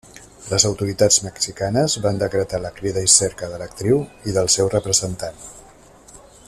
[0.51, 4.01] Les autoritats mexicanes van decretar la crida i cerca de l'actriu
[4.33, 5.45] i del seu representant.